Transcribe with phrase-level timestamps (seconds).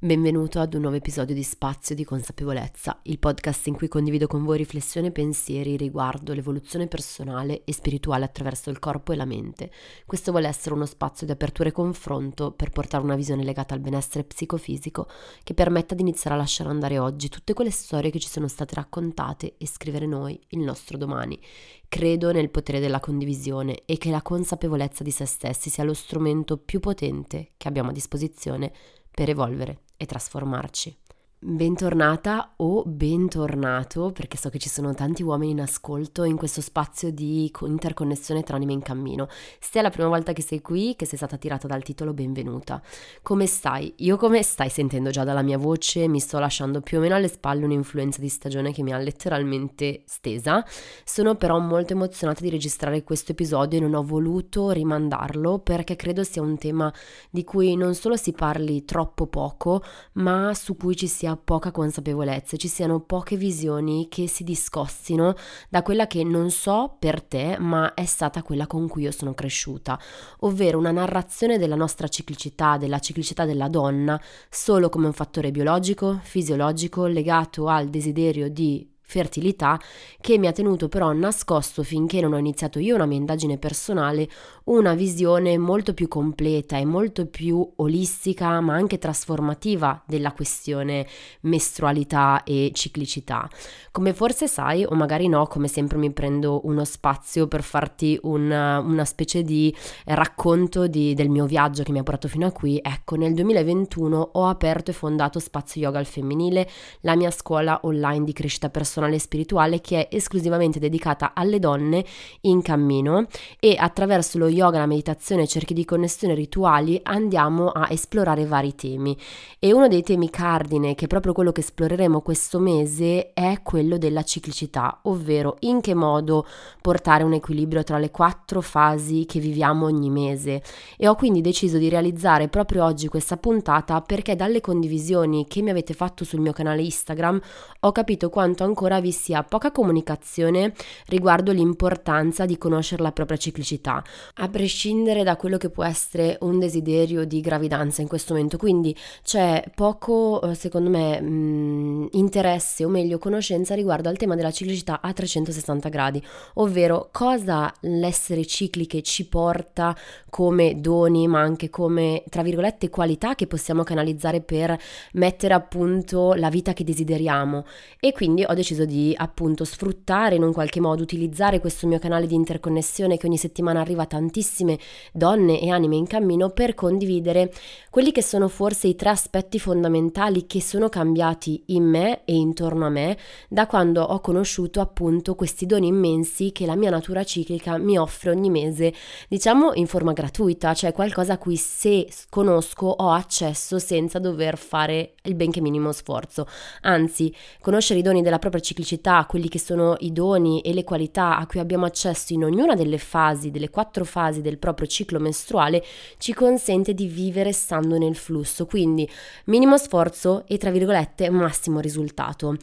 [0.00, 4.44] Benvenuto ad un nuovo episodio di Spazio di Consapevolezza, il podcast in cui condivido con
[4.44, 9.72] voi riflessioni e pensieri riguardo l'evoluzione personale e spirituale attraverso il corpo e la mente.
[10.06, 13.80] Questo vuole essere uno spazio di apertura e confronto per portare una visione legata al
[13.80, 15.08] benessere psicofisico
[15.42, 18.76] che permetta di iniziare a lasciare andare oggi tutte quelle storie che ci sono state
[18.76, 21.40] raccontate e scrivere noi il nostro domani.
[21.88, 26.56] Credo nel potere della condivisione e che la consapevolezza di se stessi sia lo strumento
[26.56, 28.72] più potente che abbiamo a disposizione
[29.10, 30.96] per evolvere e trasformarci.
[31.40, 37.12] Bentornata o bentornato, perché so che ci sono tanti uomini in ascolto in questo spazio
[37.12, 39.28] di interconnessione tra anime in cammino.
[39.60, 42.82] Se è la prima volta che sei qui, che sei stata tirata dal titolo, benvenuta.
[43.22, 43.94] Come stai?
[43.98, 47.28] Io come stai sentendo già dalla mia voce, mi sto lasciando più o meno alle
[47.28, 50.64] spalle un'influenza di stagione che mi ha letteralmente stesa.
[51.04, 56.24] Sono però molto emozionata di registrare questo episodio e non ho voluto rimandarlo perché credo
[56.24, 56.92] sia un tema
[57.30, 61.70] di cui non solo si parli troppo poco, ma su cui ci sia sia poca
[61.70, 65.34] consapevolezza, ci siano poche visioni che si discostino
[65.68, 69.34] da quella che non so per te, ma è stata quella con cui io sono
[69.34, 69.98] cresciuta,
[70.40, 76.18] ovvero una narrazione della nostra ciclicità, della ciclicità della donna, solo come un fattore biologico,
[76.22, 79.80] fisiologico, legato al desiderio di fertilità
[80.20, 84.28] che mi ha tenuto però nascosto finché non ho iniziato io una mia indagine personale
[84.64, 91.06] una visione molto più completa e molto più olistica ma anche trasformativa della questione
[91.42, 93.48] mestrualità e ciclicità.
[93.90, 98.78] Come forse sai o magari no, come sempre mi prendo uno spazio per farti una,
[98.80, 102.78] una specie di racconto di, del mio viaggio che mi ha portato fino a qui,
[102.82, 106.68] ecco nel 2021 ho aperto e fondato Spazio Yoga al Femminile,
[107.00, 112.04] la mia scuola online di crescita personale personale spirituale che è esclusivamente dedicata alle donne
[112.42, 113.26] in cammino
[113.60, 119.16] e attraverso lo yoga, la meditazione, cerchi di connessione rituali andiamo a esplorare vari temi.
[119.60, 123.98] E uno dei temi cardine che è proprio quello che esploreremo questo mese è quello
[123.98, 126.44] della ciclicità, ovvero in che modo
[126.80, 130.62] portare un equilibrio tra le quattro fasi che viviamo ogni mese.
[130.96, 135.70] E ho quindi deciso di realizzare proprio oggi questa puntata perché dalle condivisioni che mi
[135.70, 137.40] avete fatto sul mio canale Instagram
[137.80, 140.72] ho capito quanto ancora ancora vi sia poca comunicazione
[141.06, 144.02] riguardo l'importanza di conoscere la propria ciclicità,
[144.36, 148.56] a prescindere da quello che può essere un desiderio di gravidanza in questo momento.
[148.56, 154.34] Quindi c'è poco, eh, secondo me, mh, mm, interesse o meglio conoscenza riguardo al tema
[154.34, 156.22] della ciclicità a 360 gradi,
[156.54, 159.94] ovvero cosa l'essere cicliche ci porta
[160.30, 164.78] come doni, ma anche come, tra virgolette, qualità che possiamo canalizzare per
[165.12, 167.64] mettere a punto la vita che desideriamo.
[168.00, 171.98] E quindi ho deciso deciso di appunto sfruttare in un qualche modo, utilizzare questo mio
[171.98, 174.78] canale di interconnessione che ogni settimana arriva a tantissime
[175.12, 177.52] donne e anime in cammino per condividere
[177.90, 182.86] quelli che sono forse i tre aspetti fondamentali che sono cambiati in me e intorno
[182.86, 183.16] a me
[183.48, 188.30] da quando ho conosciuto appunto questi doni immensi che la mia natura ciclica mi offre
[188.30, 188.92] ogni mese,
[189.28, 195.14] diciamo in forma gratuita, cioè qualcosa a cui se conosco ho accesso senza dover fare
[195.22, 196.46] il benché minimo sforzo.
[196.82, 201.38] Anzi, conoscere i doni della propria ciclicità, quelli che sono i doni e le qualità
[201.38, 205.82] a cui abbiamo accesso in ognuna delle fasi, delle quattro fasi del proprio ciclo mestruale,
[206.18, 209.08] ci consente di vivere stando nel flusso, quindi
[209.46, 212.56] minimo sforzo e tra virgolette massimo risultato.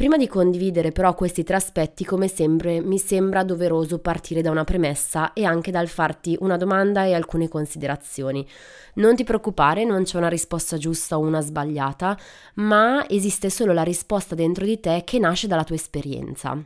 [0.00, 4.64] Prima di condividere però questi tre aspetti, come sempre, mi sembra doveroso partire da una
[4.64, 8.48] premessa e anche dal farti una domanda e alcune considerazioni.
[8.94, 12.18] Non ti preoccupare, non c'è una risposta giusta o una sbagliata,
[12.54, 16.58] ma esiste solo la risposta dentro di te che nasce dalla tua esperienza.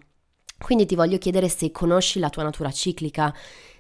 [0.57, 3.35] Quindi ti voglio chiedere se conosci la tua natura ciclica,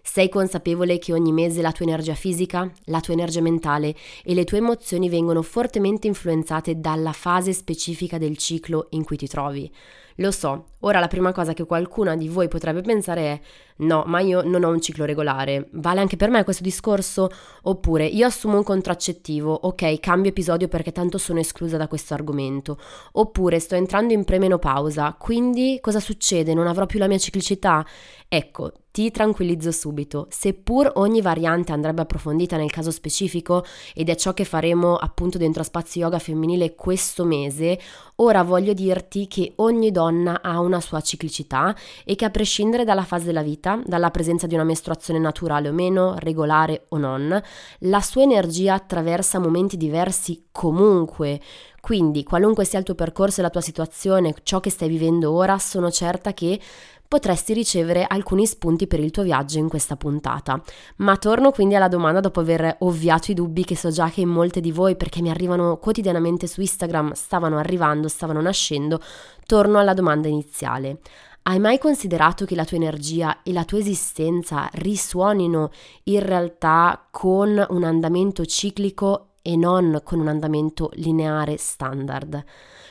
[0.06, 4.44] sei consapevole che ogni mese la tua energia fisica, la tua energia mentale e le
[4.44, 9.72] tue emozioni vengono fortemente influenzate dalla fase specifica del ciclo in cui ti trovi.
[10.18, 13.40] Lo so, ora la prima cosa che qualcuna di voi potrebbe pensare è
[13.78, 15.68] no, ma io non ho un ciclo regolare.
[15.72, 17.28] Vale anche per me questo discorso?
[17.62, 22.78] Oppure io assumo un contraccettivo, ok, cambio episodio perché tanto sono esclusa da questo argomento.
[23.12, 26.54] Oppure sto entrando in premenopausa, quindi cosa succede?
[26.54, 27.84] Non avrò più la mia ciclicità?
[28.28, 34.32] Ecco, ti tranquillizzo subito, seppur ogni variante andrebbe approfondita nel caso specifico ed è ciò
[34.32, 37.76] che faremo appunto dentro Spazio Yoga Femminile questo mese,
[38.16, 41.74] ora voglio dirti che ogni donna ha una sua ciclicità
[42.04, 45.72] e che a prescindere dalla fase della vita, dalla presenza di una mestruazione naturale o
[45.72, 47.40] meno, regolare o non,
[47.80, 51.40] la sua energia attraversa momenti diversi comunque.
[51.80, 55.58] Quindi, qualunque sia il tuo percorso e la tua situazione, ciò che stai vivendo ora,
[55.58, 56.58] sono certa che
[57.06, 60.60] potresti ricevere alcuni spunti per il tuo viaggio in questa puntata.
[60.96, 64.28] Ma torno quindi alla domanda dopo aver ovviato i dubbi che so già che in
[64.28, 69.00] molte di voi, perché mi arrivano quotidianamente su Instagram, stavano arrivando, stavano nascendo,
[69.46, 71.00] torno alla domanda iniziale.
[71.46, 75.70] Hai mai considerato che la tua energia e la tua esistenza risuonino
[76.04, 82.42] in realtà con un andamento ciclico e non con un andamento lineare standard?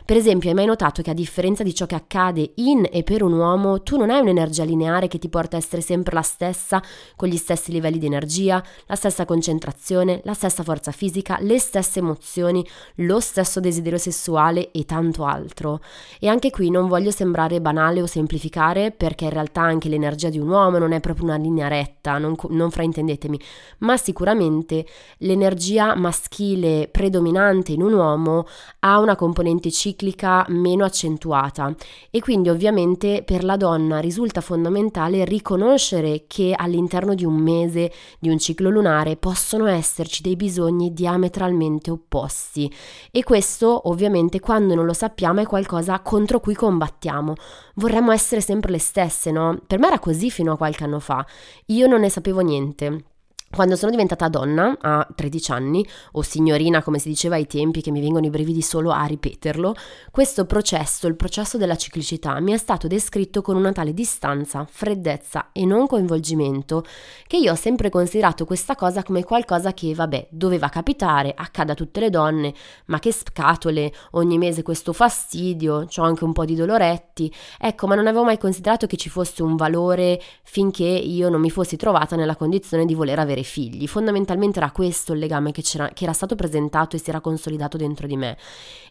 [0.06, 3.24] Per esempio, hai mai notato che a differenza di ciò che accade in e per
[3.24, 6.84] un uomo, tu non hai un'energia lineare che ti porta a essere sempre la stessa,
[7.16, 12.00] con gli stessi livelli di energia, la stessa concentrazione, la stessa forza fisica, le stesse
[12.00, 12.64] emozioni,
[12.96, 15.80] lo stesso desiderio sessuale e tanto altro.
[16.20, 20.38] E anche qui non voglio sembrare banale o semplificare, perché in realtà anche l'energia di
[20.38, 23.40] un uomo non è proprio una linea retta, non, non fraintendetemi,
[23.80, 24.86] ma sicuramente
[25.20, 26.43] l'energia maschile
[26.92, 28.46] predominante in un uomo
[28.80, 31.74] ha una componente ciclica meno accentuata
[32.10, 38.30] e quindi ovviamente per la donna risulta fondamentale riconoscere che all'interno di un mese, di
[38.30, 42.72] un ciclo lunare, possono esserci dei bisogni diametralmente opposti
[43.12, 47.34] e questo ovviamente quando non lo sappiamo è qualcosa contro cui combattiamo.
[47.76, 49.60] Vorremmo essere sempre le stesse, no?
[49.66, 51.26] Per me era così fino a qualche anno fa.
[51.68, 53.13] Io non ne sapevo niente.
[53.54, 57.92] Quando sono diventata donna, a 13 anni, o signorina come si diceva ai tempi, che
[57.92, 59.76] mi vengono i brividi solo a ripeterlo,
[60.10, 65.50] questo processo, il processo della ciclicità, mi è stato descritto con una tale distanza, freddezza
[65.52, 66.84] e non coinvolgimento,
[67.28, 71.76] che io ho sempre considerato questa cosa come qualcosa che, vabbè, doveva capitare, accada a
[71.76, 76.56] tutte le donne, ma che scatole, ogni mese questo fastidio, ho anche un po' di
[76.56, 81.40] doloretti, ecco, ma non avevo mai considerato che ci fosse un valore finché io non
[81.40, 83.88] mi fossi trovata nella condizione di voler avere figli.
[83.88, 88.08] Fondamentalmente era questo il legame che, che, era stato presentato e si era consolidato dentro
[88.08, 88.38] di me.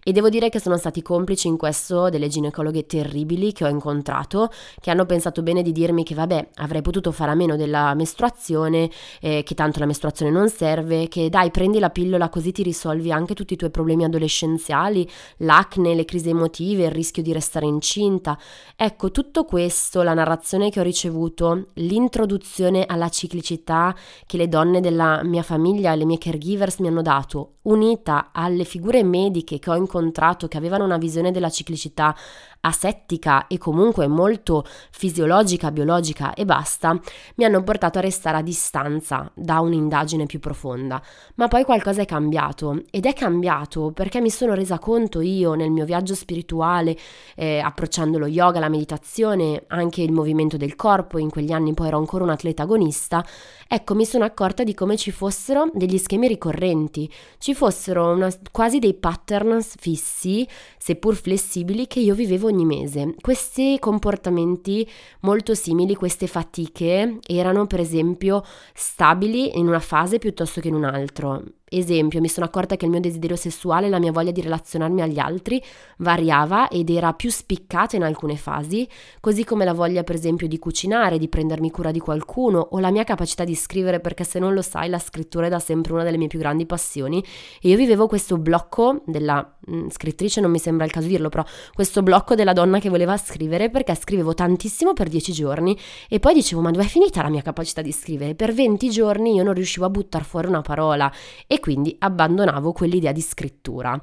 [0.05, 4.51] E devo dire che sono stati complici in questo delle ginecologhe terribili che ho incontrato,
[4.81, 8.91] che hanno pensato bene di dirmi che vabbè, avrei potuto fare a meno della mestruazione,
[9.21, 13.13] eh, che tanto la mestruazione non serve, che dai, prendi la pillola così ti risolvi
[13.13, 15.09] anche tutti i tuoi problemi adolescenziali,
[15.39, 18.37] l'acne, le crisi emotive, il rischio di restare incinta.
[18.75, 23.95] Ecco, tutto questo, la narrazione che ho ricevuto, l'introduzione alla ciclicità
[24.27, 29.03] che le donne della mia famiglia, le mie caregivers mi hanno dato, unita alle figure
[29.03, 32.15] mediche che ho incontrato che avevano una visione della ciclicità
[32.63, 36.99] asettica e comunque molto fisiologica, biologica e basta,
[37.37, 41.03] mi hanno portato a restare a distanza da un'indagine più profonda.
[41.37, 45.71] Ma poi qualcosa è cambiato ed è cambiato perché mi sono resa conto io nel
[45.71, 46.97] mio viaggio spirituale,
[47.35, 51.89] eh, approcciando lo yoga, la meditazione, anche il movimento del corpo, in quegli anni poi
[51.89, 53.25] ero ancora un atleta agonista,
[53.67, 58.79] ecco mi sono accorta di come ci fossero degli schemi ricorrenti, ci fossero una, quasi
[58.79, 60.47] dei patterns fissi,
[60.79, 63.15] seppur flessibili, che io vivevo ogni mese.
[63.21, 64.89] Questi comportamenti
[65.21, 68.45] molto simili, queste fatiche, erano per esempio
[68.75, 71.43] stabili in una fase piuttosto che in un altro.
[71.75, 75.19] Esempio, mi sono accorta che il mio desiderio sessuale, la mia voglia di relazionarmi agli
[75.19, 75.63] altri
[75.99, 78.87] variava ed era più spiccata in alcune fasi,
[79.21, 82.91] così come la voglia per esempio di cucinare, di prendermi cura di qualcuno o la
[82.91, 86.03] mia capacità di scrivere perché se non lo sai la scrittura è da sempre una
[86.03, 87.25] delle mie più grandi passioni
[87.63, 91.31] e io vivevo questo blocco della mh, mm, scrittrice, non mi sembra il caso dirlo,
[91.31, 91.43] però
[91.73, 95.75] questo blocco della donna che voleva scrivere perché scrivevo tantissimo per dieci giorni
[96.07, 98.35] e poi dicevo ma dove è finita la mia capacità di scrivere?
[98.35, 101.11] Per 20 giorni io non riuscivo a buttare fuori una parola
[101.47, 103.99] e quindi abbandonavo quell'idea di scrittura.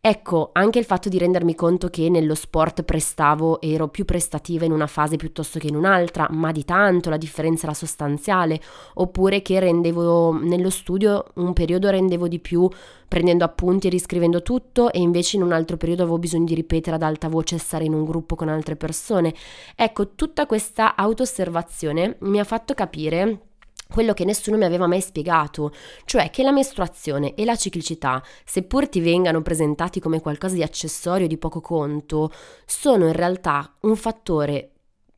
[0.00, 4.72] Ecco, anche il fatto di rendermi conto che nello sport prestavo, ero più prestativa in
[4.72, 8.60] una fase piuttosto che in un'altra, ma di tanto la differenza era sostanziale,
[8.94, 12.66] oppure che rendevo nello studio un periodo rendevo di più
[13.06, 16.96] prendendo appunti e riscrivendo tutto e invece in un altro periodo avevo bisogno di ripetere
[16.96, 19.34] ad alta voce e stare in un gruppo con altre persone.
[19.76, 23.50] Ecco, tutta questa auto-osservazione mi ha fatto capire
[23.92, 25.72] quello che nessuno mi aveva mai spiegato,
[26.04, 31.28] cioè che la mestruazione e la ciclicità, seppur ti vengano presentati come qualcosa di accessorio
[31.28, 32.32] di poco conto,
[32.66, 34.71] sono in realtà un fattore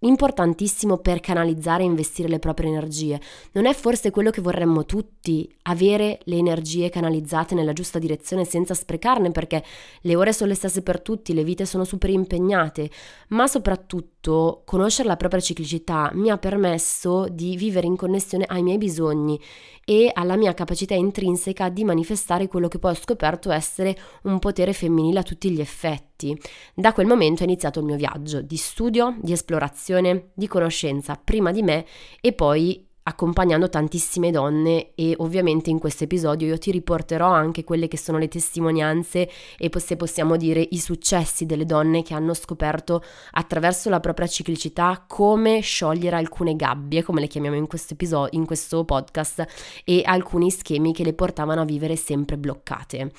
[0.06, 3.20] importantissimo per canalizzare e investire le proprie energie.
[3.52, 8.74] Non è forse quello che vorremmo tutti, avere le energie canalizzate nella giusta direzione senza
[8.74, 9.62] sprecarne, perché
[10.02, 12.90] le ore sono le stesse per tutti, le vite sono super impegnate,
[13.28, 18.78] ma soprattutto conoscere la propria ciclicità mi ha permesso di vivere in connessione ai miei
[18.78, 19.38] bisogni
[19.84, 24.72] e alla mia capacità intrinseca di manifestare quello che poi ho scoperto essere un potere
[24.72, 26.36] femminile a tutti gli effetti.
[26.74, 31.50] Da quel momento è iniziato il mio viaggio di studio, di esplorazione, di conoscenza prima
[31.50, 31.84] di me
[32.20, 37.86] e poi accompagnando tantissime donne e ovviamente in questo episodio io ti riporterò anche quelle
[37.86, 43.02] che sono le testimonianze e se possiamo dire i successi delle donne che hanno scoperto
[43.32, 48.46] attraverso la propria ciclicità come sciogliere alcune gabbie, come le chiamiamo in questo episodio, in
[48.46, 49.46] questo podcast,
[49.84, 53.10] e alcuni schemi che le portavano a vivere sempre bloccate.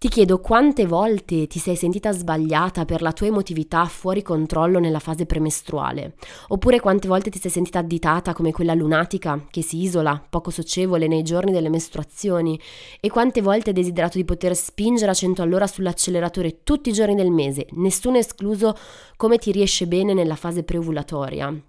[0.00, 5.00] Ti chiedo quante volte ti sei sentita sbagliata per la tua emotività fuori controllo nella
[5.00, 6.14] fase premestruale,
[6.46, 11.08] oppure quante volte ti sei sentita additata come quella lunatica che si isola, poco socievole
[11.08, 12.60] nei giorni delle mestruazioni,
[13.00, 17.16] e quante volte hai desiderato di poter spingere a 100 all'ora sull'acceleratore tutti i giorni
[17.16, 18.76] del mese, nessuno escluso
[19.16, 21.60] come ti riesce bene nella fase preovulatoria.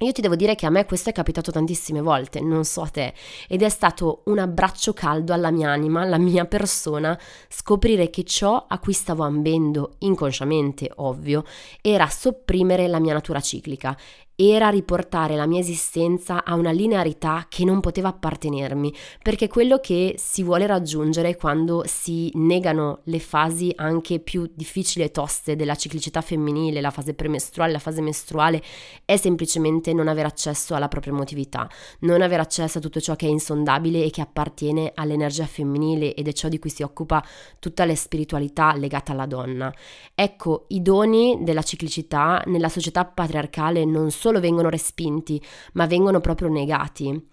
[0.00, 2.88] Io ti devo dire che a me questo è capitato tantissime volte, non so a
[2.88, 3.14] te,
[3.48, 8.66] ed è stato un abbraccio caldo alla mia anima, alla mia persona, scoprire che ciò
[8.68, 11.44] a cui stavo ambendo, inconsciamente ovvio,
[11.80, 13.96] era sopprimere la mia natura ciclica
[14.38, 20.16] era riportare la mia esistenza a una linearità che non poteva appartenermi, perché quello che
[20.18, 26.20] si vuole raggiungere quando si negano le fasi anche più difficili e toste della ciclicità
[26.20, 28.62] femminile, la fase premestruale, la fase mestruale,
[29.06, 31.66] è semplicemente non avere accesso alla propria emotività,
[32.00, 36.28] non avere accesso a tutto ciò che è insondabile e che appartiene all'energia femminile ed
[36.28, 37.24] è ciò di cui si occupa
[37.58, 39.72] tutta la spiritualità legata alla donna.
[40.14, 45.40] Ecco, i doni della ciclicità nella società patriarcale non sono solo vengono respinti,
[45.74, 47.28] ma vengono proprio negati.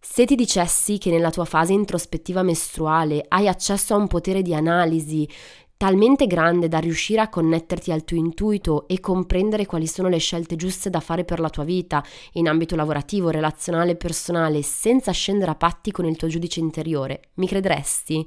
[0.00, 4.52] Se ti dicessi che nella tua fase introspettiva mestruale hai accesso a un potere di
[4.52, 5.28] analisi
[5.76, 10.56] talmente grande da riuscire a connetterti al tuo intuito e comprendere quali sono le scelte
[10.56, 15.52] giuste da fare per la tua vita in ambito lavorativo, relazionale e personale senza scendere
[15.52, 18.26] a patti con il tuo giudice interiore, mi crederesti?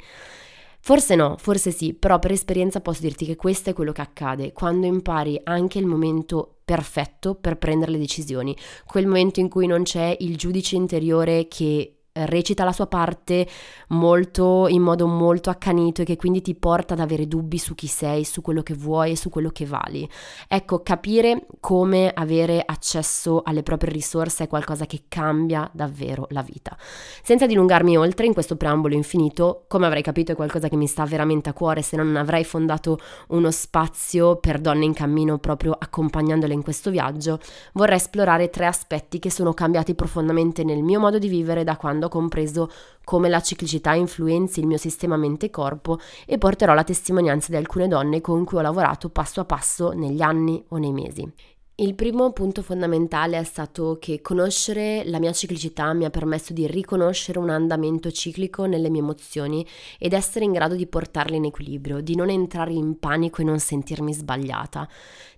[0.79, 4.53] Forse no, forse sì, però per esperienza posso dirti che questo è quello che accade
[4.53, 8.53] quando impari anche il momento perfetto per prendere le decisioni,
[8.85, 13.47] quel momento in cui non c'è il giudice interiore che recita la sua parte
[13.89, 17.87] molto, in modo molto accanito e che quindi ti porta ad avere dubbi su chi
[17.87, 20.09] sei, su quello che vuoi e su quello che vali.
[20.47, 26.77] Ecco, capire come avere accesso alle proprie risorse è qualcosa che cambia davvero la vita.
[27.21, 31.05] Senza dilungarmi oltre in questo preambolo infinito, come avrei capito è qualcosa che mi sta
[31.05, 32.97] veramente a cuore, se non avrei fondato
[33.29, 37.39] uno spazio per donne in cammino proprio accompagnandole in questo viaggio,
[37.73, 42.06] vorrei esplorare tre aspetti che sono cambiati profondamente nel mio modo di vivere da quando
[42.07, 42.69] ho compreso
[43.03, 48.19] come la ciclicità influenzi il mio sistema mente-corpo e porterò la testimonianza di alcune donne
[48.19, 51.31] con cui ho lavorato passo a passo negli anni o nei mesi.
[51.79, 56.65] Il primo punto fondamentale è stato che conoscere la mia ciclicità mi ha permesso di
[56.65, 59.63] riconoscere un andamento ciclico nelle mie emozioni
[59.99, 63.59] ed essere in grado di portarle in equilibrio, di non entrare in panico e non
[63.59, 64.89] sentirmi sbagliata.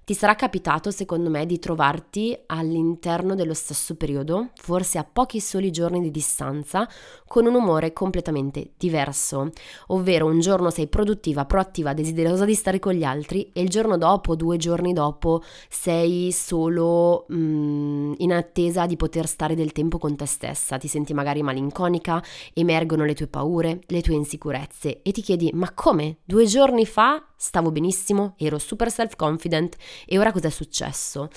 [0.10, 5.70] Ti sarà capitato, secondo me, di trovarti all'interno dello stesso periodo, forse a pochi soli
[5.70, 6.90] giorni di distanza,
[7.28, 9.52] con un umore completamente diverso,
[9.90, 14.00] ovvero un giorno sei produttiva, proattiva, desiderosa di stare con gli altri e il giorno
[14.00, 20.16] dopo, due giorni dopo, sei solo mm, in attesa di poter stare del tempo con
[20.16, 22.20] te stessa, ti senti magari malinconica,
[22.56, 26.18] emergono le tue paure, le tue insicurezze e ti chiedi ma come?
[26.26, 31.30] Due giorni fa stavo benissimo, ero super self-confident e ora cos'è successo?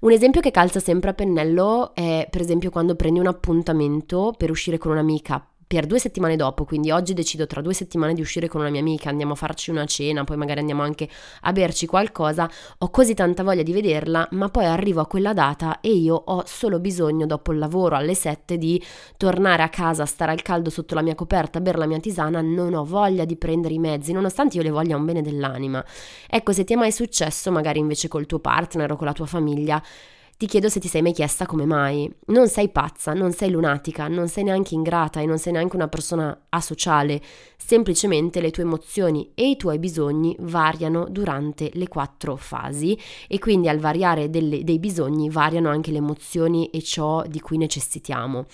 [0.00, 4.50] Un esempio che calza sempre a pennello è per esempio quando prendi un appuntamento per
[4.50, 8.48] uscire con un'amica per due settimane dopo, quindi oggi decido tra due settimane di uscire
[8.48, 11.06] con una mia amica, andiamo a farci una cena, poi magari andiamo anche
[11.42, 12.48] a berci qualcosa,
[12.78, 16.42] ho così tanta voglia di vederla, ma poi arrivo a quella data e io ho
[16.46, 18.82] solo bisogno dopo il lavoro alle 7 di
[19.18, 22.72] tornare a casa, stare al caldo sotto la mia coperta, bere la mia tisana, non
[22.72, 25.84] ho voglia di prendere i mezzi, nonostante io le voglia un bene dell'anima.
[26.26, 29.26] Ecco, se ti è mai successo, magari invece col tuo partner o con la tua
[29.26, 29.82] famiglia,
[30.38, 32.08] ti chiedo se ti sei mai chiesta come mai.
[32.26, 35.88] Non sei pazza, non sei lunatica, non sei neanche ingrata e non sei neanche una
[35.88, 37.20] persona asociale,
[37.56, 43.68] semplicemente le tue emozioni e i tuoi bisogni variano durante le quattro fasi e quindi
[43.68, 48.46] al variare delle, dei bisogni variano anche le emozioni e ciò di cui necessitiamo.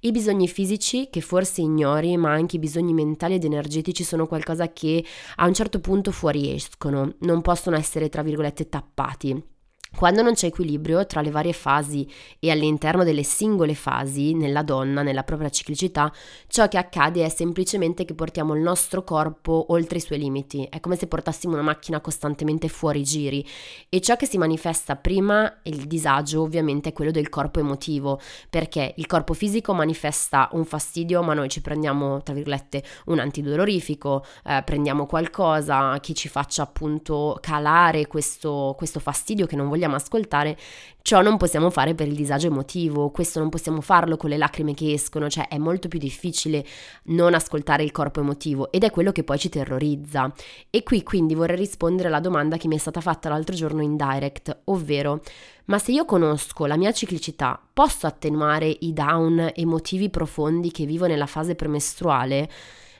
[0.00, 4.74] I bisogni fisici, che forse ignori, ma anche i bisogni mentali ed energetici sono qualcosa
[4.74, 5.02] che
[5.36, 9.58] a un certo punto fuoriescono, non possono essere, tra virgolette, tappati.
[9.94, 15.02] Quando non c'è equilibrio tra le varie fasi e all'interno delle singole fasi nella donna,
[15.02, 16.10] nella propria ciclicità,
[16.46, 20.66] ciò che accade è semplicemente che portiamo il nostro corpo oltre i suoi limiti.
[20.70, 23.46] È come se portassimo una macchina costantemente fuori giri
[23.90, 28.94] e ciò che si manifesta prima, il disagio ovviamente è quello del corpo emotivo, perché
[28.96, 34.62] il corpo fisico manifesta un fastidio, ma noi ci prendiamo, tra virgolette, un antidolorifico, eh,
[34.64, 40.56] prendiamo qualcosa che ci faccia appunto calare questo, questo fastidio che non vogliamo vogliamo ascoltare,
[41.00, 44.74] ciò non possiamo fare per il disagio emotivo, questo non possiamo farlo con le lacrime
[44.74, 46.64] che escono, cioè è molto più difficile
[47.04, 50.30] non ascoltare il corpo emotivo ed è quello che poi ci terrorizza.
[50.68, 53.96] E qui quindi vorrei rispondere alla domanda che mi è stata fatta l'altro giorno in
[53.96, 55.22] direct, ovvero
[55.66, 61.06] ma se io conosco la mia ciclicità, posso attenuare i down emotivi profondi che vivo
[61.06, 62.50] nella fase premestruale?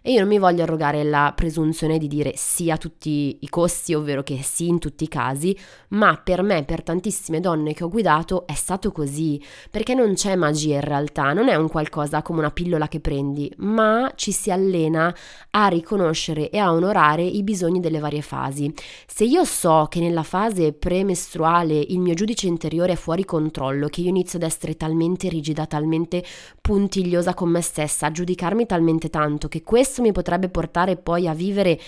[0.02, 3.92] E io non mi voglio arrogare la presunzione di dire sì a tutti i costi,
[3.92, 5.54] ovvero che sì in tutti i casi,
[5.88, 9.38] ma per me, per tantissime donne che ho guidato, è stato così,
[9.71, 13.52] perché non c'è magia in realtà, non è un qualcosa come una pillola che prendi,
[13.59, 15.14] ma ci si allena
[15.50, 18.73] a riconoscere e a onorare i bisogni delle varie fasi.
[19.07, 24.00] Se io so che nella fase premestruale il mio giudice interiore è fuori controllo, che
[24.00, 26.25] io inizio ad essere talmente rigida, talmente
[26.59, 31.26] puntigliosa con me stessa, a giudicarmi talmente tanto che questo questo mi potrebbe portare poi
[31.26, 31.80] a vivere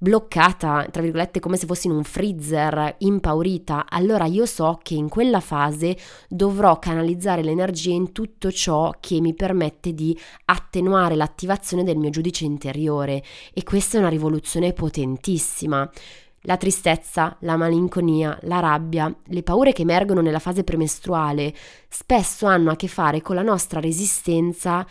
[0.00, 5.08] bloccata, tra virgolette, come se fossi in un freezer, impaurita, allora io so che in
[5.08, 5.96] quella fase
[6.28, 12.44] dovrò canalizzare l'energia in tutto ciò che mi permette di attenuare l'attivazione del mio giudice
[12.44, 15.90] interiore e questa è una rivoluzione potentissima.
[16.42, 21.52] La tristezza, la malinconia, la rabbia, le paure che emergono nella fase premestruale
[21.88, 24.86] spesso hanno a che fare con la nostra resistenza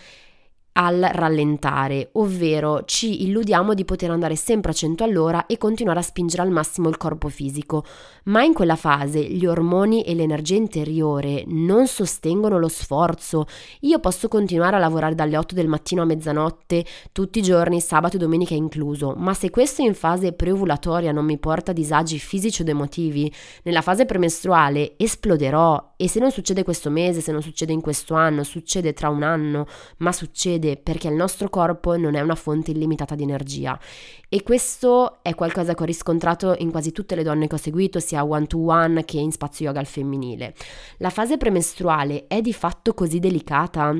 [0.79, 6.03] al rallentare, ovvero ci illudiamo di poter andare sempre a 100 all'ora e continuare a
[6.03, 7.84] spingere al massimo il corpo fisico,
[8.25, 13.48] ma in quella fase gli ormoni e l'energia interiore non sostengono lo sforzo.
[13.81, 18.17] Io posso continuare a lavorare dalle 8 del mattino a mezzanotte tutti i giorni, sabato
[18.17, 22.69] e domenica incluso, ma se questo in fase preovulatoria non mi porta disagi fisici ed
[22.69, 27.81] emotivi, nella fase premestruale esploderò e se non succede questo mese, se non succede in
[27.81, 29.65] questo anno, succede tra un anno,
[29.98, 33.79] ma succede succede perché il nostro corpo non è una fonte illimitata di energia
[34.27, 38.00] e questo è qualcosa che ho riscontrato in quasi tutte le donne che ho seguito,
[38.00, 40.53] sia one to one che in spazio yoga al femminile.
[40.97, 43.95] La fase premestruale è di fatto così delicata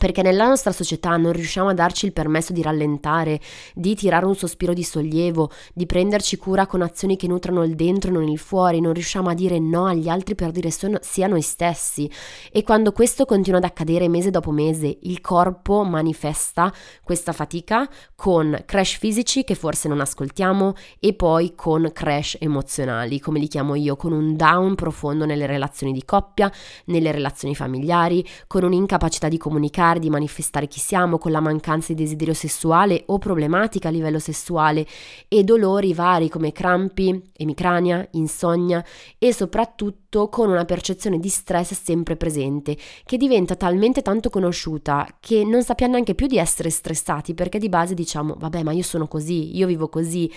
[0.00, 3.38] perché nella nostra società non riusciamo a darci il permesso di rallentare,
[3.74, 8.08] di tirare un sospiro di sollievo, di prenderci cura con azioni che nutrano il dentro
[8.08, 11.42] e non il fuori, non riusciamo a dire no agli altri per dire sia noi
[11.42, 12.10] stessi.
[12.50, 16.72] E quando questo continua ad accadere mese dopo mese, il corpo manifesta
[17.04, 23.38] questa fatica con crash fisici che forse non ascoltiamo e poi con crash emozionali, come
[23.38, 26.50] li chiamo io, con un down profondo nelle relazioni di coppia,
[26.86, 31.92] nelle relazioni familiari, con un'incapacità di comunicare cercare di manifestare chi siamo con la mancanza
[31.92, 34.86] di desiderio sessuale o problematica a livello sessuale
[35.28, 38.84] e dolori vari come crampi, emicrania, insonnia
[39.18, 45.44] e soprattutto con una percezione di stress sempre presente che diventa talmente tanto conosciuta che
[45.44, 49.08] non sappiamo neanche più di essere stressati perché di base diciamo vabbè ma io sono
[49.08, 50.30] così, io vivo così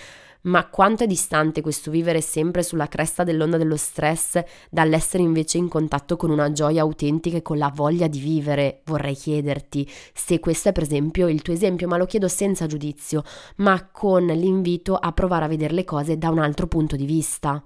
[0.44, 5.68] ma quanto è distante questo vivere sempre sulla cresta dell'onda dello stress dall'essere invece in
[5.68, 8.80] contatto con una gioia autentica e con la voglia di vivere?
[8.84, 13.22] Vorrei chiederti se questo è per esempio il tuo esempio, ma lo chiedo senza giudizio,
[13.56, 17.62] ma con l'invito a provare a vedere le cose da un altro punto di vista.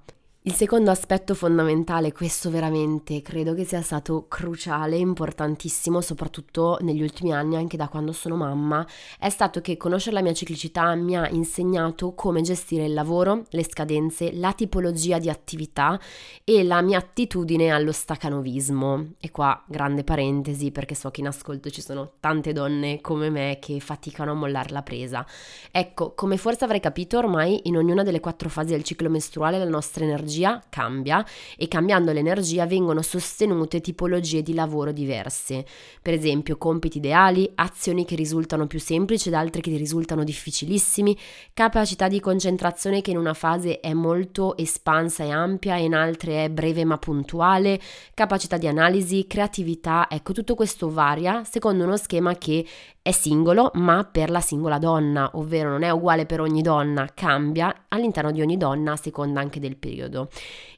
[0.49, 7.35] Il secondo aspetto fondamentale, questo veramente credo che sia stato cruciale importantissimo, soprattutto negli ultimi
[7.35, 8.85] anni, anche da quando sono mamma,
[9.19, 13.63] è stato che conoscere la mia ciclicità mi ha insegnato come gestire il lavoro, le
[13.63, 16.01] scadenze, la tipologia di attività
[16.43, 19.17] e la mia attitudine allo stacanovismo.
[19.21, 23.59] E qua grande parentesi perché so che in ascolto ci sono tante donne come me
[23.61, 25.27] che faticano a mollare la presa.
[25.71, 29.69] Ecco, come forse avrai capito ormai in ognuna delle quattro fasi del ciclo mestruale la
[29.69, 31.25] nostra energia l'energia cambia
[31.57, 35.67] e cambiando l'energia vengono sostenute tipologie di lavoro diverse.
[36.01, 41.17] Per esempio, compiti ideali, azioni che risultano più semplici ed altre che risultano difficilissimi,
[41.53, 46.45] capacità di concentrazione che in una fase è molto espansa e ampia e in altre
[46.45, 47.81] è breve ma puntuale,
[48.15, 52.65] capacità di analisi, creatività, ecco tutto questo varia secondo uno schema che
[53.09, 57.87] è singolo ma per la singola donna, ovvero non è uguale per ogni donna, cambia
[57.89, 60.28] all'interno di ogni donna a seconda anche del periodo.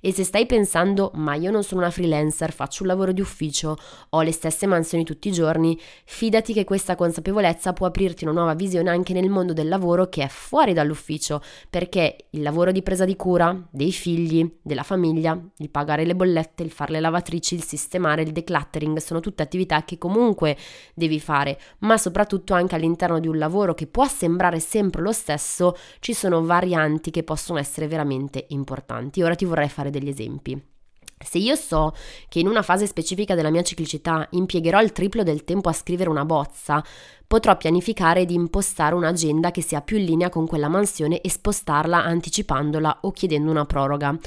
[0.03, 3.77] E se stai pensando ma io non sono una freelancer, faccio un lavoro di ufficio,
[4.11, 8.55] ho le stesse mansioni tutti i giorni, fidati che questa consapevolezza può aprirti una nuova
[8.55, 13.05] visione anche nel mondo del lavoro che è fuori dall'ufficio, perché il lavoro di presa
[13.05, 17.63] di cura dei figli, della famiglia, il pagare le bollette, il fare le lavatrici, il
[17.63, 20.57] sistemare, il decluttering, sono tutte attività che comunque
[20.95, 25.77] devi fare, ma soprattutto anche all'interno di un lavoro che può sembrare sempre lo stesso,
[25.99, 29.23] ci sono varianti che possono essere veramente importanti.
[29.23, 30.61] Ora ti vorrei fare degli esempi.
[31.23, 31.95] Se io so
[32.29, 36.09] che in una fase specifica della mia ciclicità impiegherò il triplo del tempo a scrivere
[36.09, 36.83] una bozza,
[37.31, 42.03] potrò pianificare di impostare un'agenda che sia più in linea con quella mansione e spostarla
[42.03, 44.19] anticipandola o chiedendo una proroga.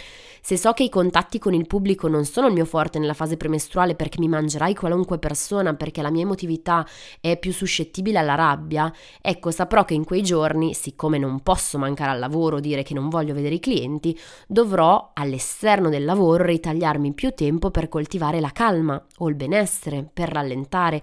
[0.45, 3.35] Se so che i contatti con il pubblico non sono il mio forte nella fase
[3.35, 6.87] premestruale perché mi mangerai qualunque persona, perché la mia emotività
[7.19, 8.89] è più suscettibile alla rabbia,
[9.21, 13.09] ecco saprò che in quei giorni, siccome non posso mancare al lavoro, dire che non
[13.09, 19.01] voglio vedere i clienti, dovrò all'esterno del lavoro ritagliarmi più tempo per coltivare la calma
[19.17, 21.01] o il benessere, per rallentare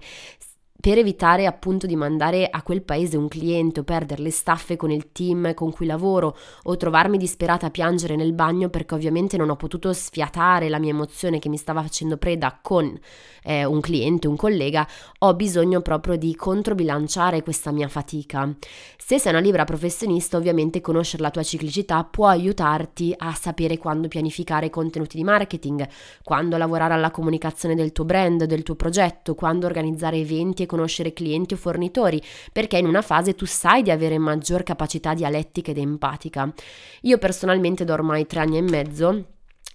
[0.81, 4.89] per evitare appunto di mandare a quel paese un cliente o perdere le staffe con
[4.89, 9.51] il team con cui lavoro o trovarmi disperata a piangere nel bagno perché ovviamente non
[9.51, 12.99] ho potuto sfiatare la mia emozione che mi stava facendo preda con
[13.43, 14.87] eh, un cliente, un collega,
[15.19, 18.51] ho bisogno proprio di controbilanciare questa mia fatica.
[18.97, 24.07] Se sei una libera professionista, ovviamente conoscere la tua ciclicità può aiutarti a sapere quando
[24.07, 25.87] pianificare contenuti di marketing,
[26.23, 31.11] quando lavorare alla comunicazione del tuo brand, del tuo progetto, quando organizzare eventi e conoscere
[31.11, 32.21] clienti o fornitori,
[32.53, 36.51] perché in una fase tu sai di avere maggior capacità dialettica ed empatica.
[37.01, 39.25] Io personalmente da ormai tre anni e mezzo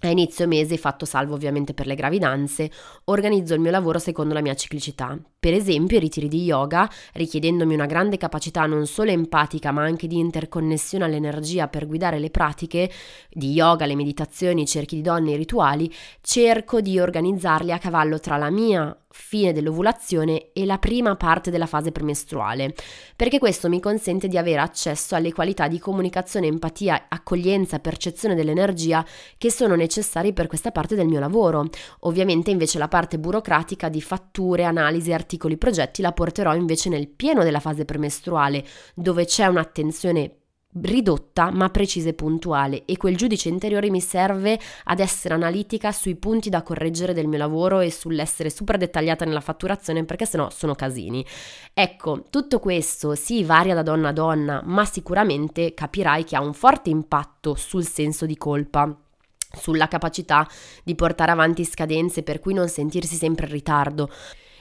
[0.00, 2.70] a inizio mese, fatto salvo ovviamente per le gravidanze,
[3.04, 5.18] organizzo il mio lavoro secondo la mia ciclicità.
[5.46, 10.08] Per esempio i ritiri di yoga, richiedendomi una grande capacità non solo empatica ma anche
[10.08, 12.90] di interconnessione all'energia per guidare le pratiche
[13.30, 15.88] di yoga, le meditazioni, i cerchi di donne, i rituali,
[16.20, 21.66] cerco di organizzarli a cavallo tra la mia fine dell'ovulazione e la prima parte della
[21.66, 22.74] fase premestruale,
[23.16, 29.04] perché questo mi consente di avere accesso alle qualità di comunicazione, empatia, accoglienza, percezione dell'energia
[29.38, 31.68] che sono necessari per questa parte del mio lavoro.
[32.00, 37.42] Ovviamente invece la parte burocratica di fatture, analisi, articoli, progetti la porterò invece nel pieno
[37.42, 40.36] della fase premestruale, dove c'è un'attenzione
[40.82, 46.16] ridotta ma precisa e puntuale e quel giudice interiore mi serve ad essere analitica sui
[46.16, 50.74] punti da correggere del mio lavoro e sull'essere super dettagliata nella fatturazione perché sennò sono
[50.74, 51.24] casini.
[51.72, 56.52] Ecco, tutto questo si varia da donna a donna, ma sicuramente capirai che ha un
[56.52, 58.94] forte impatto sul senso di colpa
[59.56, 60.46] sulla capacità
[60.84, 64.10] di portare avanti scadenze per cui non sentirsi sempre in ritardo.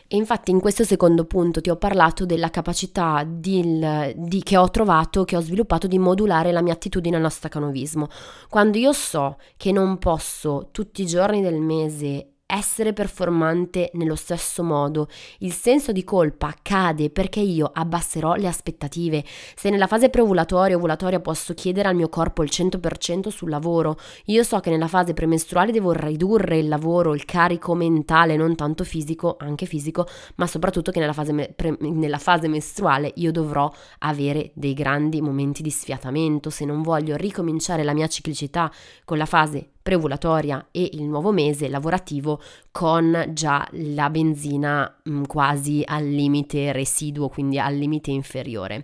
[0.08, 3.84] E infatti in questo secondo punto ti ho parlato della capacità di,
[4.15, 8.08] di, che ho trovato, che ho sviluppato di modulare la mia attitudine allo stacanovismo.
[8.48, 14.63] Quando io so che non posso tutti i giorni del mese essere performante nello stesso
[14.63, 15.08] modo.
[15.39, 19.23] Il senso di colpa cade perché io abbasserò le aspettative.
[19.55, 24.43] Se nella fase preovulatoria ovulatoria posso chiedere al mio corpo il 100% sul lavoro, io
[24.43, 29.36] so che nella fase premestruale devo ridurre il lavoro, il carico mentale, non tanto fisico,
[29.39, 34.51] anche fisico, ma soprattutto che nella fase, me- pre- nella fase mestruale io dovrò avere
[34.53, 38.71] dei grandi momenti di sfiatamento se non voglio ricominciare la mia ciclicità
[39.03, 45.24] con la fase preovulatoria e il nuovo mese lavorativo con già la benzina mh, mm,
[45.26, 48.84] quasi al limite residuo, quindi al limite inferiore.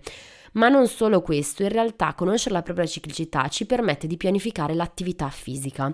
[0.53, 5.27] Ma non solo questo, in realtà conoscere la propria ciclicità ci permette di pianificare l'attività
[5.29, 5.91] fisica.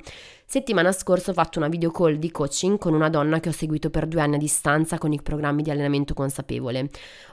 [0.50, 3.90] Settimana scorsa ho fatto una video call di coaching con una donna che ho seguito
[3.90, 6.90] per due anni a distanza con i programmi di allenamento consapevole.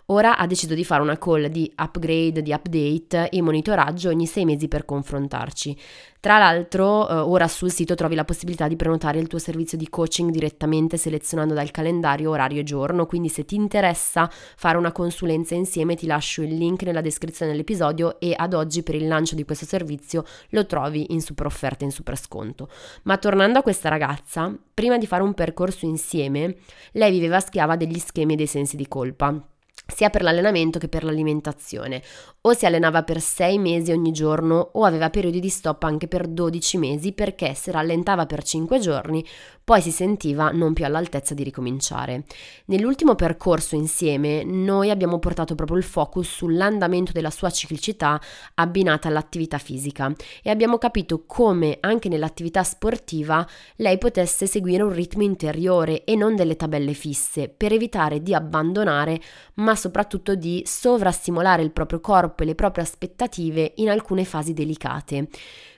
[0.06, 4.44] Ora ha deciso di fare una call di upgrade, di update e monitoraggio ogni sei
[4.44, 5.78] mesi per confrontarci.
[6.24, 9.90] Tra l'altro, eh, ora sul sito trovi la possibilità di prenotare il tuo servizio di
[9.90, 15.54] coaching direttamente selezionando dal calendario orario e giorno, quindi se ti interessa fare una consulenza
[15.54, 19.44] insieme ti lascio il link nella descrizione dell'episodio e ad oggi per il lancio di
[19.44, 22.68] questo servizio lo trovi in super offerta, in super sconto.
[23.04, 26.56] Ma tornando a questa ragazza, prima di fare un percorso insieme,
[26.92, 29.48] lei viveva schiava degli schemi e dei sensi di colpa
[29.86, 32.02] sia per l'allenamento che per l'alimentazione.
[32.42, 36.26] O si allenava per 6 mesi ogni giorno o aveva periodi di stop anche per
[36.26, 39.24] 12 mesi perché se rallentava per 5 giorni
[39.64, 42.24] poi si sentiva non più all'altezza di ricominciare.
[42.66, 48.20] Nell'ultimo percorso insieme noi abbiamo portato proprio il focus sull'andamento della sua ciclicità
[48.56, 53.46] abbinata all'attività fisica e abbiamo capito come anche nell'attività sportiva
[53.76, 59.18] lei potesse seguire un ritmo interiore e non delle tabelle fisse per evitare di abbandonare
[59.54, 65.28] ma soprattutto di sovrastimolare il proprio corpo e le proprie aspettative in alcune fasi delicate.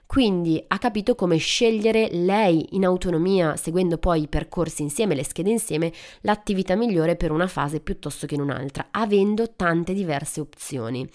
[0.06, 5.50] Quindi ha capito come scegliere lei in autonomia, seguendo poi i percorsi insieme, le schede
[5.50, 11.08] insieme, l'attività migliore per una fase piuttosto che in un'altra, avendo tante diverse opzioni.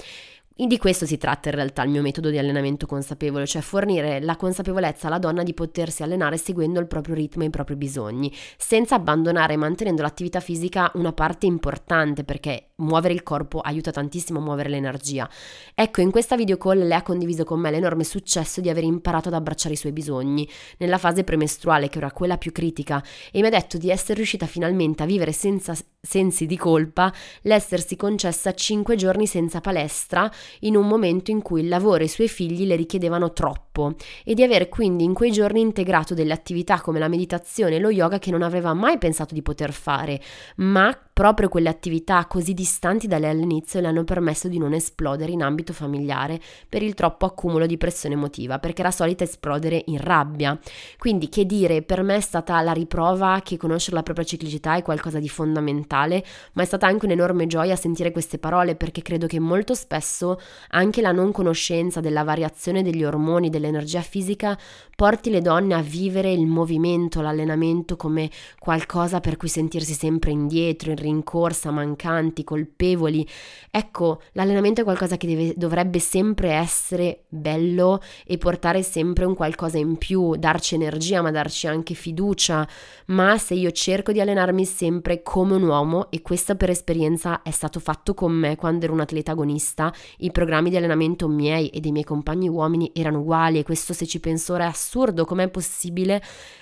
[0.67, 4.35] Di questo si tratta in realtà il mio metodo di allenamento consapevole, cioè fornire la
[4.35, 8.95] consapevolezza alla donna di potersi allenare seguendo il proprio ritmo e i propri bisogni, senza
[8.95, 14.41] abbandonare e mantenendo l'attività fisica una parte importante perché muovere il corpo aiuta tantissimo a
[14.43, 15.29] muovere l'energia.
[15.73, 19.29] Ecco, in questa video call lei ha condiviso con me l'enorme successo di aver imparato
[19.29, 20.47] ad abbracciare i suoi bisogni
[20.77, 24.45] nella fase premestruale, che era quella più critica, e mi ha detto di essere riuscita
[24.45, 30.29] finalmente a vivere senza sensi di colpa l'essersi concessa 5 giorni senza palestra
[30.61, 33.93] in un momento in cui il lavoro e i suoi figli le richiedevano troppo
[34.25, 37.91] e di aver quindi in quei giorni integrato delle attività come la meditazione e lo
[37.91, 40.19] yoga che non aveva mai pensato di poter fare,
[40.55, 45.31] ma proprio quelle attività così distanti da lei all'inizio le hanno permesso di non esplodere
[45.31, 49.99] in ambito familiare per il troppo accumulo di pressione emotiva, perché era solita esplodere in
[49.99, 50.59] rabbia.
[50.97, 54.81] Quindi che dire, per me è stata la riprova che conoscere la propria ciclicità è
[54.81, 56.23] qualcosa di fondamentale mentale,
[56.53, 61.01] ma è stata anche un'enorme gioia sentire queste parole perché credo che molto spesso anche
[61.01, 64.57] la non conoscenza della variazione degli ormoni, dell'energia fisica,
[64.95, 70.91] porti le donne a vivere il movimento, l'allenamento come qualcosa per cui sentirsi sempre indietro,
[70.91, 73.27] in rincorsa, mancanti, colpevoli.
[73.69, 79.77] Ecco, l'allenamento è qualcosa che deve, dovrebbe sempre essere bello e portare sempre un qualcosa
[79.77, 82.67] in più, darci energia, ma darci anche fiducia.
[83.07, 87.41] Ma se io cerco di allenarmi sempre come un uomo, uomo e questo per esperienza
[87.41, 91.69] è stato fatto con me quando ero un atleta agonista, i programmi di allenamento miei
[91.69, 95.25] e dei miei compagni uomini erano uguali e questo se ci penso ora è assurdo,
[95.25, 96.21] com'è possibile?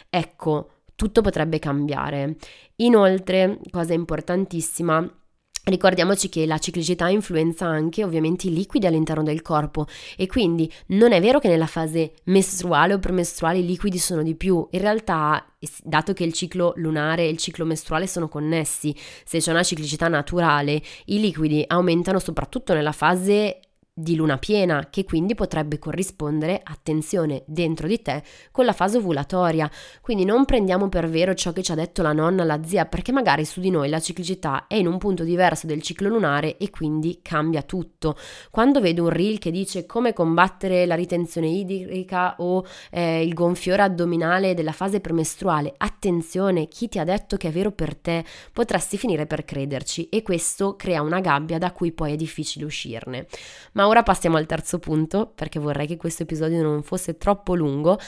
[0.09, 2.37] Ecco, tutto potrebbe cambiare.
[2.77, 5.07] Inoltre, cosa importantissima,
[5.69, 9.85] Ricordiamoci che la ciclicità influenza anche ovviamente i liquidi all'interno del corpo.
[10.17, 14.33] E quindi non è vero che nella fase mestruale o premestruale i liquidi sono di
[14.35, 15.45] più, in realtà
[15.83, 20.07] dato che il ciclo lunare e il ciclo mestruale sono connessi, se c'è una ciclicità
[20.07, 23.59] naturale i liquidi aumentano soprattutto nella fase
[23.99, 29.69] di luna piena, che quindi potrebbe corrispondere, attenzione, dentro di te con la fase ovulatoria.
[30.01, 33.11] Quindi non prendiamo per vero ciò che ci ha detto la nonna, la zia, perché
[33.11, 36.69] magari su di noi la ciclicità è in un punto diverso del ciclo lunare e
[36.69, 38.17] quindi cambia tutto.
[38.49, 43.81] Quando vedo un reel che dice come combattere la ritenzione idrica o eh, il gonfiore
[43.81, 48.97] addominale della fase premestruale, attenzione, chi ti ha detto che è vero per te, potresti
[48.97, 53.27] finire per crederci e questo crea una gabbia da cui poi è difficile uscirne.
[53.73, 57.99] Ma ora passiamo al terzo punto, perché vorrei che questo episodio non fosse troppo lungo.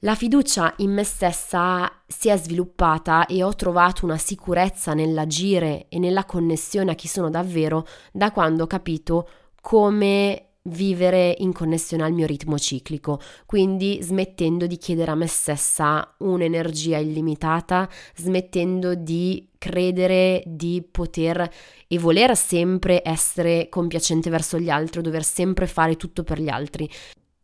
[0.00, 6.00] La fiducia in me stessa si è sviluppata e ho trovato una sicurezza nell'agire e
[6.00, 9.28] nella connessione a chi sono davvero da quando ho capito
[9.60, 16.14] come vivere in connessione al mio ritmo ciclico, quindi smettendo di chiedere a me stessa
[16.18, 21.50] un'energia illimitata, smettendo di credere di poter
[21.86, 26.88] e voler sempre essere compiacente verso gli altri, dover sempre fare tutto per gli altri.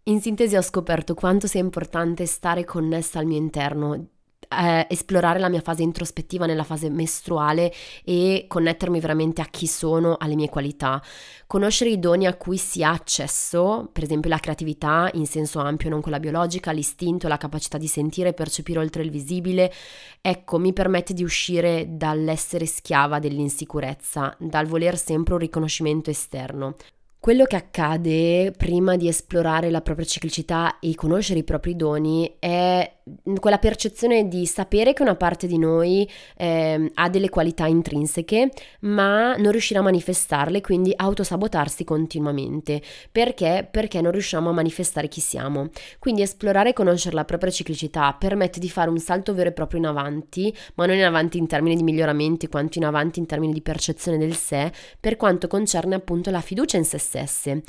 [0.04, 4.06] In sintesi ho scoperto quanto sia importante stare connessa al mio interno,
[4.48, 7.72] eh, esplorare la mia fase introspettiva nella fase mestruale
[8.04, 11.02] e connettermi veramente a chi sono, alle mie qualità.
[11.46, 15.90] Conoscere i doni a cui si ha accesso, per esempio la creatività in senso ampio,
[15.90, 19.72] non quella biologica, l'istinto, la capacità di sentire e percepire oltre il visibile,
[20.20, 26.76] ecco, mi permette di uscire dall'essere schiava dell'insicurezza, dal voler sempre un riconoscimento esterno.
[27.20, 32.97] Quello che accade prima di esplorare la propria ciclicità e conoscere i propri doni è
[33.40, 39.36] quella percezione di sapere che una parte di noi eh, ha delle qualità intrinseche, ma
[39.36, 42.82] non riuscirà a manifestarle, quindi autosabotarsi continuamente.
[43.10, 43.66] Perché?
[43.70, 45.68] Perché non riusciamo a manifestare chi siamo.
[45.98, 49.80] Quindi esplorare e conoscere la propria ciclicità permette di fare un salto vero e proprio
[49.80, 53.52] in avanti, ma non in avanti in termini di miglioramenti, quanto in avanti in termini
[53.52, 57.62] di percezione del sé, per quanto concerne appunto la fiducia in se stesse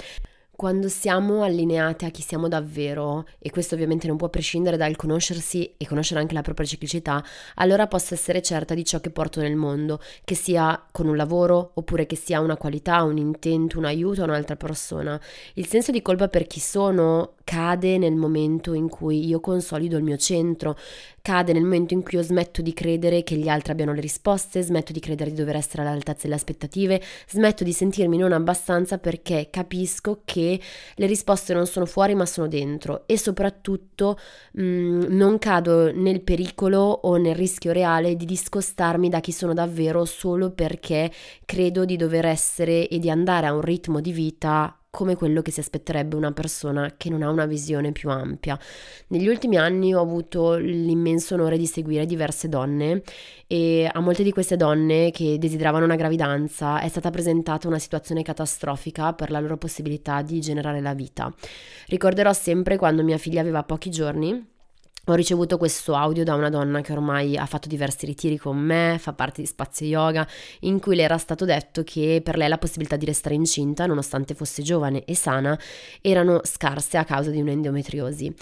[0.60, 5.76] quando siamo allineate a chi siamo davvero, e questo ovviamente non può prescindere dal conoscersi
[5.78, 7.24] e conoscere anche la propria ciclicità,
[7.56, 11.72] allora posso essere certa di ciò che porto nel mondo, che sia con un lavoro
[11.76, 15.18] oppure che sia una qualità, un intento, un aiuto a un'altra persona.
[15.54, 20.04] Il senso di colpa per chi sono cade nel momento in cui io consolido il
[20.04, 20.78] mio centro,
[21.20, 24.62] cade nel momento in cui io smetto di credere che gli altri abbiano le risposte,
[24.62, 29.48] smetto di credere di dover essere all'altezza delle aspettative, smetto di sentirmi non abbastanza perché
[29.50, 30.60] capisco che
[30.94, 34.20] le risposte non sono fuori ma sono dentro e soprattutto
[34.52, 39.56] mh, mm, non cado nel pericolo o nel rischio reale di discostarmi da chi sono
[39.56, 41.12] davvero solo perché
[41.46, 45.52] credo di dover essere e di andare a un ritmo di vita come quello che
[45.52, 48.58] si aspetterebbe una persona che non ha una visione più ampia.
[49.08, 53.04] Negli ultimi anni ho avuto l'immenso onore di seguire diverse donne
[53.46, 58.24] e a molte di queste donne che desideravano una gravidanza è stata presentata una situazione
[58.24, 61.32] catastrofica per la loro possibilità di generare la vita.
[61.88, 64.49] Ricorderò sempre quando mia figlia aveva pochi giorni
[65.12, 68.98] ho ricevuto questo audio da una donna che ormai ha fatto diversi ritiri con me,
[69.00, 70.28] fa parte di Spazio Yoga,
[70.62, 74.36] in cui le era stato detto che per lei la possibilità di restare incinta, nonostante
[74.36, 75.58] fosse giovane e sana,
[76.02, 78.34] erano scarse a causa di un'endometriosi.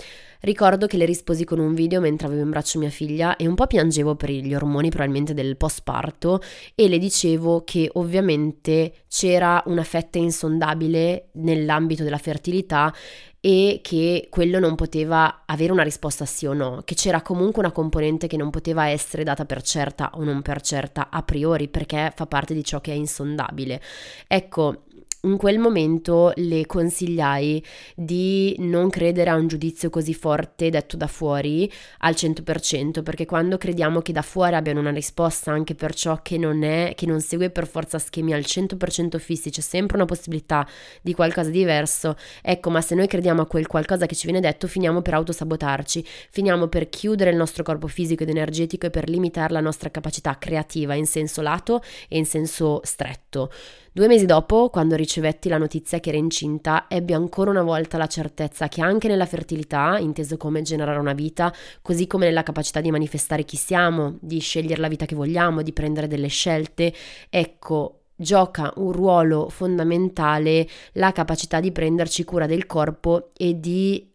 [0.42, 3.56] Ricordo che le risposi con un video mentre avevo in braccio mia figlia e un
[3.56, 6.42] po' piangevo per gli ormoni probabilmente del postparto
[6.76, 12.94] e le dicevo che ovviamente c'era una fetta insondabile nell'ambito della fertilità
[13.40, 17.72] e che quello non poteva avere una risposta sì o no, che c'era comunque una
[17.72, 22.12] componente che non poteva essere data per certa o non per certa a priori perché
[22.16, 23.82] fa parte di ciò che è insondabile.
[24.28, 24.84] Ecco,
[25.28, 27.64] in quel momento le consigliai
[27.96, 33.58] di non credere a un giudizio così forte detto da fuori al 100%, perché quando
[33.58, 37.20] crediamo che da fuori abbiano una risposta anche per ciò che non è, che non
[37.20, 40.68] segue per forza schemi al 100% fissi, c'è sempre una possibilità
[41.02, 42.16] di qualcosa di diverso.
[42.42, 46.06] Ecco, ma se noi crediamo a quel qualcosa che ci viene detto, finiamo per autosabotarci,
[46.30, 50.38] finiamo per chiudere il nostro corpo fisico ed energetico e per limitare la nostra capacità
[50.38, 53.52] creativa in senso lato e in senso stretto.
[53.98, 58.06] Due mesi dopo, quando ricevetti la notizia che era incinta, ebbi ancora una volta la
[58.06, 62.92] certezza che anche nella fertilità, inteso come generare una vita, così come nella capacità di
[62.92, 66.94] manifestare chi siamo, di scegliere la vita che vogliamo, di prendere delle scelte,
[67.28, 74.14] ecco, gioca un ruolo fondamentale la capacità di prenderci cura del corpo e di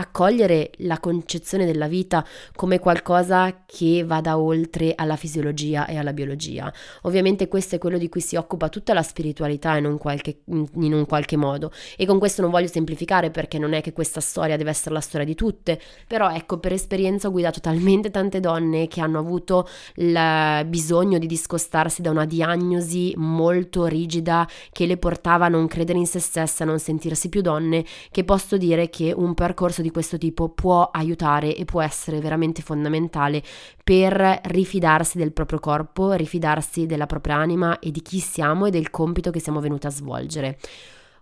[0.00, 6.72] accogliere la concezione della vita come qualcosa che vada oltre alla fisiologia e alla biologia.
[7.02, 10.92] Ovviamente questo è quello di cui si occupa tutta la spiritualità in un qualche, in
[10.92, 14.56] un qualche modo e con questo non voglio semplificare perché non è che questa storia
[14.56, 18.88] deve essere la storia di tutte, però ecco per esperienza ho guidato talmente tante donne
[18.88, 25.46] che hanno avuto il bisogno di discostarsi da una diagnosi molto rigida che le portava
[25.46, 29.12] a non credere in se stesse, a non sentirsi più donne, che posso dire che
[29.14, 33.42] un percorso di di questo tipo può aiutare e può essere veramente fondamentale
[33.82, 38.90] per rifidarsi del proprio corpo, rifidarsi della propria anima e di chi siamo e del
[38.90, 40.58] compito che siamo venuti a svolgere.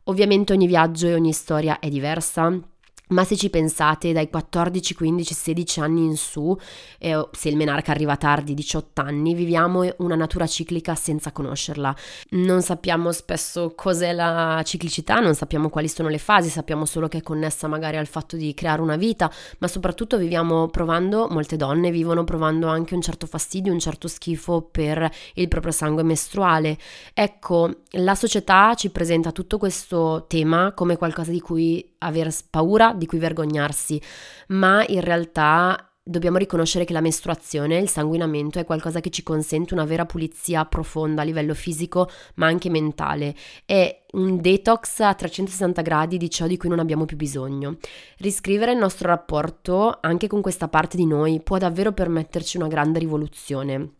[0.05, 2.61] Ovviamente ogni viaggio e ogni storia è diversa
[3.09, 6.57] ma se ci pensate, dai 14, 15, 16 anni in su,
[6.99, 11.95] eh, se il menarca arriva tardi, 18 anni, viviamo una natura ciclica senza conoscerla.
[12.31, 17.19] Non sappiamo spesso cos'è la ciclicità, non sappiamo quali sono le fasi, sappiamo solo che
[17.19, 21.91] è connessa magari al fatto di creare una vita, ma soprattutto viviamo provando, molte donne
[21.91, 26.77] vivono provando anche un certo fastidio, un certo schifo per il proprio sangue mestruale.
[27.15, 33.07] Ecco, la società ci presenta tutto questo tema come qualcosa di cui aver paura, di
[33.07, 34.01] cui vergognarsi,
[34.49, 39.75] ma in realtà dobbiamo riconoscere che la mestruazione, il sanguinamento è qualcosa che ci consente
[39.75, 43.35] una vera pulizia profonda a livello fisico ma anche mentale.
[43.67, 47.77] È un detox a 360 gradi di ciò di cui non abbiamo più bisogno.
[48.19, 52.99] Riscrivere il nostro rapporto anche con questa parte di noi può davvero permetterci una grande
[52.99, 53.98] rivoluzione.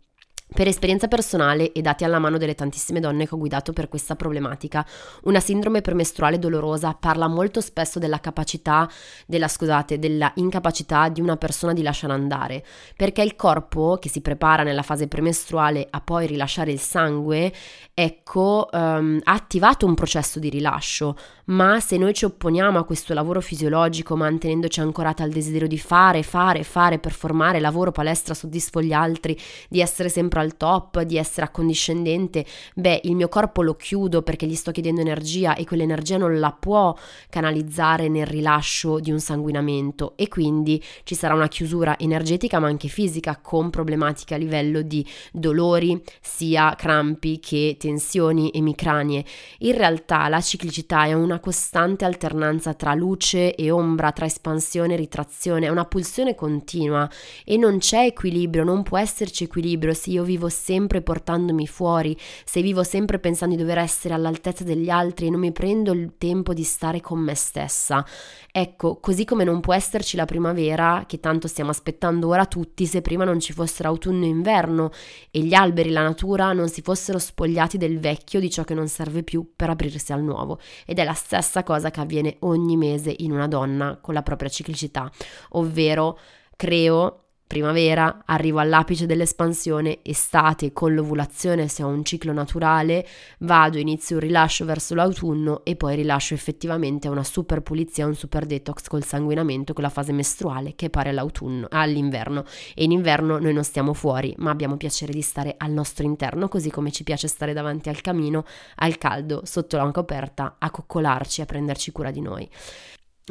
[0.51, 4.15] Per esperienza personale e dati alla mano delle tantissime donne che ho guidato per questa
[4.15, 4.83] problematica,
[5.23, 8.89] una sindrome premestruale dolorosa parla molto spesso della capacità,
[9.27, 14.21] della scusate, della incapacità di una persona di lasciare andare, perché il corpo che si
[14.21, 17.53] prepara nella fase premestruale a poi rilasciare il sangue,
[17.93, 23.13] ecco, um, ha attivato un processo di rilascio, ma se noi ci opponiamo a questo
[23.13, 28.93] lavoro fisiologico mantenendoci ancorata al desiderio di fare, fare, fare, performare, lavoro, palestra, soddisfo gli
[28.93, 29.37] altri,
[29.69, 34.45] di essere sempre al top, di essere accondiscendente, beh, il mio corpo lo chiudo perché
[34.45, 36.95] gli sto chiedendo energia e quell'energia non la può
[37.29, 40.13] canalizzare nel rilascio di un sanguinamento.
[40.15, 45.05] E quindi ci sarà una chiusura energetica ma anche fisica con problematiche a livello di
[45.31, 49.23] dolori, sia crampi che tensioni emicranie.
[49.59, 54.97] In realtà la ciclicità è una costante alternanza tra luce e ombra, tra espansione e
[54.97, 57.09] ritrazione, è una pulsione continua.
[57.45, 59.93] E non c'è equilibrio, non può esserci equilibrio.
[59.93, 62.15] Se io vivo sempre portandomi fuori,
[62.45, 66.13] se vivo sempre pensando di dover essere all'altezza degli altri e non mi prendo il
[66.19, 68.05] tempo di stare con me stessa.
[68.51, 73.01] Ecco, così come non può esserci la primavera, che tanto stiamo aspettando ora tutti, se
[73.01, 74.91] prima non ci fossero autunno e inverno
[75.31, 78.87] e gli alberi, la natura non si fossero spogliati del vecchio, di ciò che non
[78.87, 80.59] serve più per aprirsi al nuovo.
[80.85, 84.49] Ed è la stessa cosa che avviene ogni mese in una donna con la propria
[84.49, 85.09] ciclicità,
[85.49, 86.19] ovvero
[86.55, 93.07] creo primavera, arrivo all'apice dell'espansione, estate con l'ovulazione se ho un ciclo naturale,
[93.39, 98.45] vado, inizio un rilascio verso l'autunno e poi rilascio effettivamente una super pulizia, un super
[98.45, 103.53] detox col sanguinamento con la fase mestruale che pare all'autunno, all'inverno e in inverno noi
[103.53, 107.27] non stiamo fuori ma abbiamo piacere di stare al nostro interno così come ci piace
[107.27, 112.21] stare davanti al camino, al caldo, sotto la coperta, a coccolarci, a prenderci cura di
[112.21, 112.47] noi.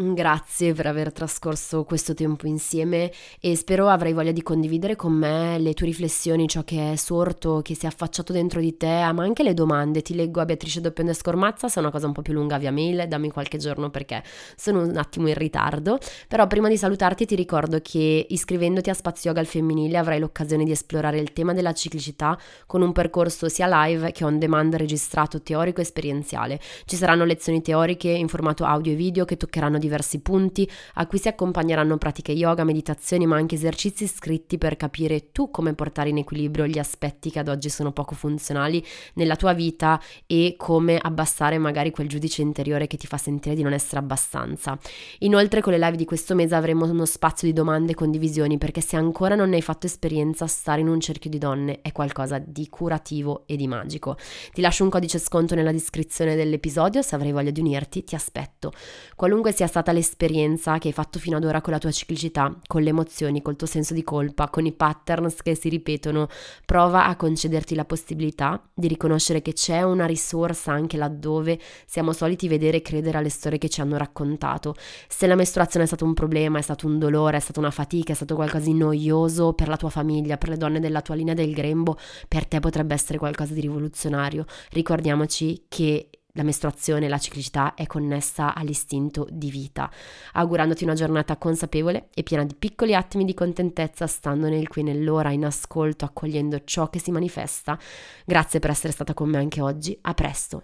[0.00, 5.58] Grazie per aver trascorso questo tempo insieme e spero avrai voglia di condividere con me
[5.58, 9.24] le tue riflessioni, ciò che è sorto, che si è affacciato dentro di te, ma
[9.24, 10.00] anche le domande.
[10.00, 12.70] Ti leggo a Beatrice Doppio Scormazza, se è una cosa un po' più lunga via
[12.70, 14.22] mail, dammi qualche giorno perché
[14.54, 15.98] sono un attimo in ritardo.
[16.28, 20.62] Però prima di salutarti ti ricordo che iscrivendoti a Spazio Yoga al femminile avrai l'occasione
[20.62, 25.42] di esplorare il tema della ciclicità con un percorso sia live che on demand registrato
[25.42, 26.60] teorico e esperienziale.
[26.84, 31.06] Ci saranno lezioni teoriche in formato audio e video che toccheranno di diversi punti a
[31.06, 36.10] cui si accompagneranno pratiche yoga, meditazioni, ma anche esercizi scritti per capire tu come portare
[36.10, 38.84] in equilibrio gli aspetti che ad oggi sono poco funzionali
[39.14, 43.62] nella tua vita e come abbassare magari quel giudice interiore che ti fa sentire di
[43.62, 44.78] non essere abbastanza.
[45.20, 48.80] Inoltre con le live di questo mese avremo uno spazio di domande e condivisioni perché
[48.80, 52.38] se ancora non ne hai fatto esperienza stare in un cerchio di donne è qualcosa
[52.38, 54.16] di curativo e di magico.
[54.52, 58.72] Ti lascio un codice sconto nella descrizione dell'episodio, se avrai voglia di unirti ti aspetto.
[59.16, 62.82] Qualunque sia stata l'esperienza che hai fatto fino ad ora con la tua ciclicità, con
[62.82, 66.28] le emozioni, col tuo senso di colpa, con i patterns che si ripetono,
[66.64, 72.48] prova a concederti la possibilità di riconoscere che c'è una risorsa anche laddove siamo soliti
[72.48, 74.74] vedere e credere alle storie che ci hanno raccontato.
[75.06, 78.12] Se la mestruazione è stato un problema, è stato un dolore, è stata una fatica,
[78.12, 81.34] è stato qualcosa di noioso per la tua famiglia, per le donne della tua linea
[81.34, 84.44] del grembo, per te potrebbe essere qualcosa di rivoluzionario.
[84.70, 89.90] Ricordiamoci che la mestruazione, la ciclicità è connessa all'istinto di vita,
[90.34, 94.84] augurandoti una giornata consapevole e piena di piccoli attimi di contentezza, stando nel qui e
[94.84, 97.76] nell'ora, in ascolto, accogliendo ciò che si manifesta.
[98.24, 100.62] Grazie per essere stata con me anche oggi, a presto.